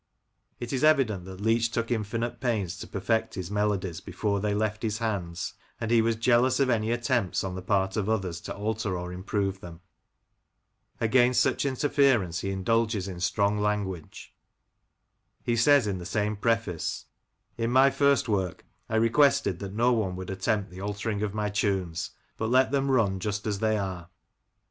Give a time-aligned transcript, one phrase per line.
[0.59, 4.81] It is evident that Leach took infinite pains to perfect his melodies before they left
[4.81, 8.55] his hands, and he was jealous of any attempts on the part of others to
[8.55, 9.81] alter or improve them.
[10.99, 14.33] Against such interference he indulges in strong language.
[15.43, 17.05] He says in the same preface:—
[17.59, 21.49] •* In my first work I requested that no one would attempt the altering of my
[21.49, 24.09] tunes, but let them run just as they are.